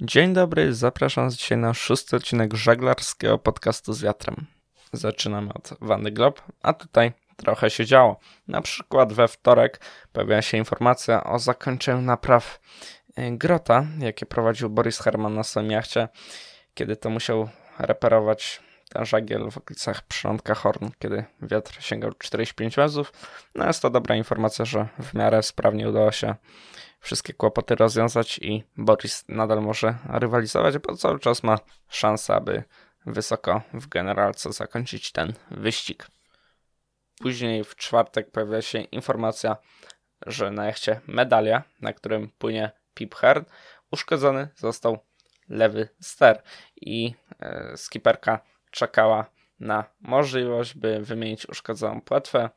[0.00, 4.46] Dzień dobry, zapraszam dzisiaj na szósty odcinek żaglarskiego podcastu z wiatrem.
[4.92, 8.20] Zaczynamy od Wanny Glob, a tutaj trochę się działo.
[8.48, 9.80] Na przykład we wtorek
[10.12, 12.60] pojawiła się informacja o zakończeniu napraw
[13.18, 16.08] y, grota, jakie prowadził Boris Herman na swoim jachcie,
[16.74, 17.48] kiedy to musiał
[17.78, 23.12] reperować ten żagiel w okolicach przylądka Horn, kiedy wiatr sięgał 45 metrów.
[23.54, 26.34] No jest to dobra informacja, że w miarę sprawnie udało się
[27.04, 32.64] wszystkie kłopoty rozwiązać i Boris nadal może rywalizować, bo cały czas ma szansę, aby
[33.06, 36.06] wysoko w generalce zakończyć ten wyścig.
[37.20, 39.56] Później w czwartek pojawia się informacja,
[40.26, 43.44] że na jachcie Medalia, na którym płynie Pip Hearn,
[43.90, 44.98] uszkodzony został
[45.48, 46.42] lewy ster
[46.76, 48.40] i e, skiperka
[48.70, 49.26] czekała
[49.60, 52.50] na możliwość, by wymienić uszkodzoną płetwę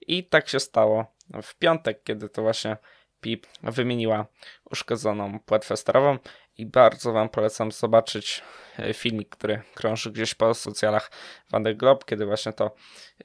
[0.00, 1.06] i tak się stało
[1.42, 2.76] w piątek, kiedy to właśnie
[3.22, 4.26] Pip wymieniła
[4.70, 6.18] uszkodzoną płetwę sterową
[6.58, 8.42] i bardzo Wam polecam zobaczyć
[8.78, 11.10] e, filmik, który krąży gdzieś po socjalach
[11.50, 12.74] Van Globe, kiedy właśnie to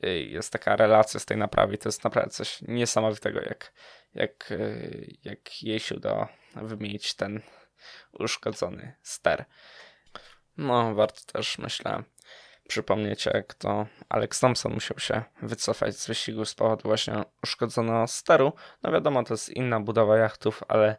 [0.03, 1.77] e, jest taka relacja z tej naprawy.
[1.77, 3.73] To jest naprawdę coś niesamowitego, jak,
[4.15, 4.57] jak, e,
[5.23, 7.41] jak jej się udało wymienić ten
[8.19, 9.45] uszkodzony ster.
[10.57, 12.03] No, warto też, myślę,
[12.67, 18.53] przypomnieć, jak to Alex Thompson musiał się wycofać z wyścigu z powodu właśnie uszkodzonego steru.
[18.83, 20.95] No wiadomo, to jest inna budowa jachtów, ale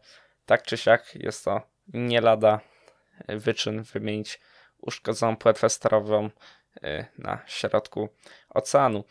[0.46, 2.60] tak czy siak jest to nie lada
[3.28, 4.40] wyczyn wymienić
[4.78, 6.30] uszkodzoną płetwę sterową
[6.84, 8.08] y, na środku
[8.50, 9.04] oceanu.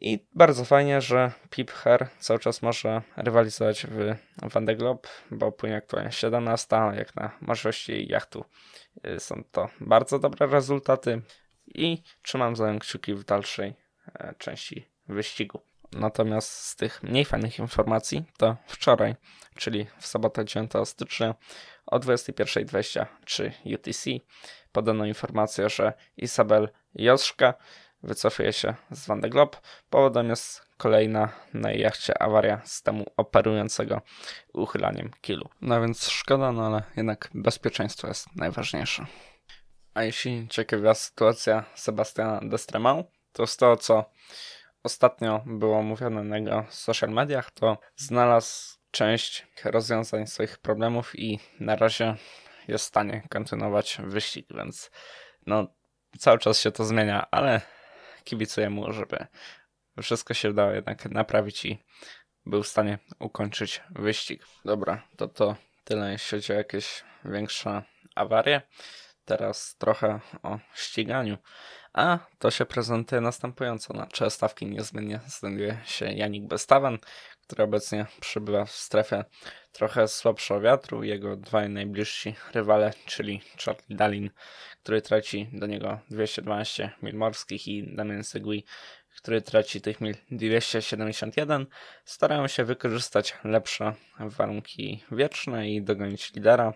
[0.00, 5.52] I bardzo fajnie, że Pip Her cały czas może rywalizować w Van de Globe, bo
[5.52, 8.44] płynie aktualnie 17, jak na możliwości jachtu
[9.06, 11.22] y, są to bardzo dobre rezultaty
[11.74, 13.74] i trzymam za kciuki w dalszej
[14.14, 15.60] e, części wyścigu.
[15.92, 19.16] Natomiast z tych mniej fajnych informacji to wczoraj,
[19.56, 21.34] czyli w sobotę 9 stycznia
[21.86, 24.10] o 21.23 UTC
[24.72, 27.54] podano informację, że Isabel Joszka
[28.02, 29.28] wycofuje się z Van de.
[29.90, 34.02] Powodem jest kolejna na jachcie awaria systemu operującego
[34.54, 35.48] uchylaniem kilu.
[35.60, 39.06] No więc szkoda, no ale jednak bezpieczeństwo jest najważniejsze.
[39.94, 44.10] A jeśli ciekawa sytuacja Sebastiana Destremau, to z tego, co
[44.82, 51.76] ostatnio było mówione na jego social mediach, to znalazł część rozwiązań swoich problemów i na
[51.76, 52.16] razie
[52.68, 54.90] jest w stanie kontynuować wyścig, więc
[55.46, 55.66] no
[56.18, 57.60] cały czas się to zmienia, ale
[58.24, 59.26] kibicuję mu, żeby
[60.02, 61.78] wszystko się udało jednak naprawić i
[62.46, 64.44] był w stanie ukończyć wyścig.
[64.64, 67.82] Dobra, to to tyle jeśli chodzi o jakieś większe
[68.14, 68.62] awarie.
[69.28, 71.38] Teraz trochę o ściganiu.
[71.92, 73.94] A to się prezentuje następująco.
[73.94, 76.98] Na czele stawki niezmiennie znajduje się Janik Bestawen,
[77.40, 79.24] który obecnie przybywa w strefie
[79.72, 81.02] trochę słabszego wiatru.
[81.02, 84.30] Jego dwaj najbliżsi rywale, czyli Charlie Dalin,
[84.82, 88.64] który traci do niego 212 mil morskich i Damian Segui,
[89.16, 91.66] który traci tych mil 271,
[92.04, 96.72] starają się wykorzystać lepsze warunki wieczne i dogonić lidera.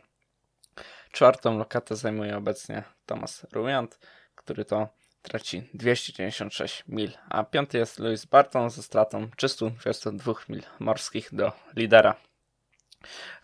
[1.12, 3.98] Czwartą lokatę zajmuje obecnie Thomas Ruyant,
[4.34, 4.88] który to
[5.22, 12.16] traci 296 mil, a piąty jest Louis Barton ze stratą 322 mil morskich do lidera.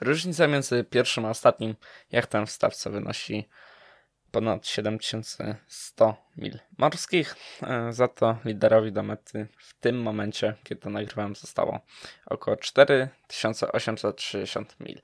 [0.01, 1.75] Różnica między pierwszym a ostatnim
[2.13, 3.49] jachtem w stawce wynosi
[4.31, 7.37] ponad 7100 mil morskich.
[7.63, 11.81] E, za to liderowi do mety w tym momencie, kiedy to nagrywałem, zostało
[12.27, 15.01] około 4860 mil.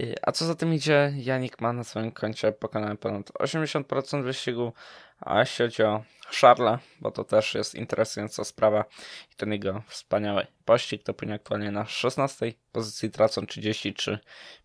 [0.00, 4.72] E, a co za tym idzie, Janik ma na swoim koncie pokonany ponad 80% wyścigu,
[5.20, 8.84] a jeśli chodzi o Charlesa, bo to też jest interesująca sprawa
[9.32, 14.18] i ten jego wspaniały pościg, to płynie aktualnie na 16 pozycji, tracą 33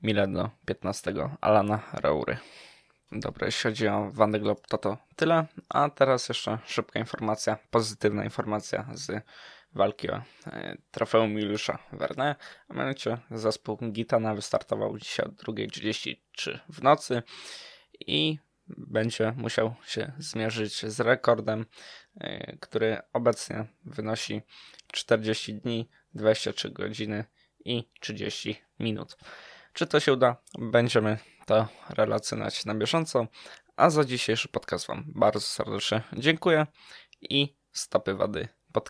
[0.04, 2.38] mile do 15 Alana Raury.
[3.12, 5.48] Dobra, jeśli chodzi o Van de Globe, to to tyle.
[5.70, 9.24] A teraz jeszcze szybka informacja, pozytywna informacja z
[9.74, 12.36] walki o e, trofeum Juliusza Verne.
[12.68, 17.24] A mianowicie zespół Gitana wystartował dzisiaj o 2.33 w nocy
[18.00, 21.66] i będzie musiał się zmierzyć z rekordem,
[22.16, 24.42] e, który obecnie wynosi
[24.92, 27.26] 40 dni, 23 godziny
[27.66, 29.18] i 30 minut.
[29.74, 30.36] Czy to się uda?
[30.60, 31.18] Będziemy
[31.52, 33.28] to relacjonować na bieżąco.
[33.78, 36.68] A za dzisiejszy podcast Wam bardzo serdecznie dziękuję
[37.22, 38.90] i stopy wady pod.